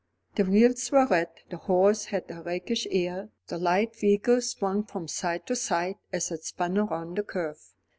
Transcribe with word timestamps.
The 0.33 0.45
wheels 0.45 0.91
were 0.91 1.05
red, 1.05 1.27
the 1.51 1.57
horse 1.57 2.05
had 2.05 2.23
a 2.31 2.41
rakish 2.41 2.87
air, 2.89 3.29
the 3.49 3.59
light 3.59 3.95
vehicle 3.95 4.41
swung 4.41 4.83
from 4.83 5.07
side 5.07 5.45
to 5.45 5.55
side 5.55 5.97
as 6.11 6.31
it 6.31 6.43
spun 6.43 6.79
around 6.79 7.17
the 7.17 7.23
curve. 7.23 7.61